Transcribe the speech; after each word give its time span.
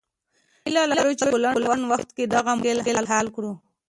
هیله 0.65 0.81
لرو 0.91 1.11
چې 1.19 1.25
په 1.31 1.37
لنډ 1.43 1.83
وخت 1.91 2.09
کې 2.15 2.23
دغه 2.35 2.51
مشکل 2.61 3.05
حل 3.13 3.27
کړو. 3.35 3.51